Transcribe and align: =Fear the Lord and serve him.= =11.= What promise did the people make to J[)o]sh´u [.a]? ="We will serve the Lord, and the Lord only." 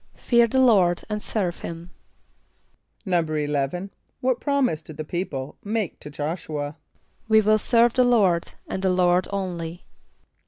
=Fear 0.15 0.47
the 0.47 0.59
Lord 0.59 1.03
and 1.11 1.21
serve 1.21 1.59
him.= 1.59 1.91
=11.= 3.05 3.91
What 4.19 4.39
promise 4.39 4.81
did 4.81 4.97
the 4.97 5.03
people 5.05 5.57
make 5.63 5.99
to 5.99 6.09
J[)o]sh´u 6.09 6.59
[.a]? 6.69 6.75
="We 7.27 7.39
will 7.41 7.59
serve 7.59 7.93
the 7.93 8.03
Lord, 8.03 8.53
and 8.67 8.81
the 8.81 8.89
Lord 8.89 9.27
only." 9.31 9.85